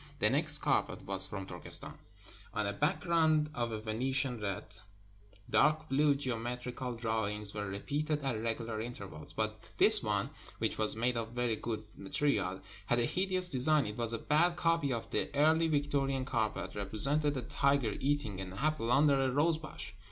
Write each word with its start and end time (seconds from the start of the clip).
The 0.17 0.31
next 0.31 0.57
carpet 0.57 1.03
was 1.05 1.27
from 1.27 1.45
Turkestan. 1.45 1.93
On 2.55 2.65
a 2.65 2.73
background 2.73 3.51
of 3.53 3.83
Vene 3.83 4.11
tian 4.11 4.39
red, 4.41 4.63
dark 5.47 5.89
blue 5.89 6.15
geometrical 6.15 6.95
drawings 6.95 7.53
were 7.53 7.67
repeated 7.67 8.23
at 8.23 8.41
regular 8.41 8.81
intervals. 8.81 9.31
But 9.31 9.61
this 9.77 10.01
one, 10.01 10.31
which 10.57 10.79
was 10.79 10.95
made 10.95 11.17
of 11.17 11.33
very 11.33 11.55
good 11.55 11.83
material, 11.95 12.61
had 12.87 12.97
a 12.97 13.05
hideous 13.05 13.47
design. 13.47 13.85
It 13.85 13.97
was 13.97 14.11
a 14.11 14.17
bad 14.17 14.55
copy 14.55 14.91
of 14.91 15.11
the 15.11 15.29
Early 15.35 15.67
Victorian 15.67 16.25
carpet, 16.25 16.73
representing 16.73 17.37
a 17.37 17.43
tiger 17.43 17.91
eating 17.99 18.41
an 18.41 18.53
apple 18.53 18.91
under 18.91 19.21
a 19.21 19.29
rosebush. 19.29 19.91